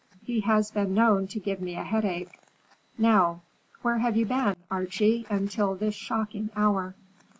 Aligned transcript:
He 0.25 0.39
has 0.39 0.71
been 0.71 0.95
known 0.95 1.27
to 1.27 1.39
give 1.39 1.61
me 1.61 1.75
a 1.75 1.83
headache. 1.83 2.39
Now, 2.97 3.43
where 3.83 3.99
have 3.99 4.17
you 4.17 4.25
been, 4.25 4.55
Archie, 4.71 5.27
until 5.29 5.75
this 5.75 5.93
shocking 5.93 6.49
hour?" 6.55 6.95